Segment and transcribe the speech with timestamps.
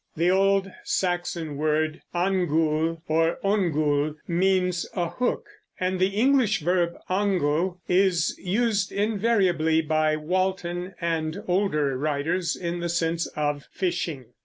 [0.17, 5.45] The old Saxon word angul or ongul means a hook,
[5.79, 12.89] and the English verb angle is used invariably by Walton and older writers in the
[12.89, 14.25] sense of fishing.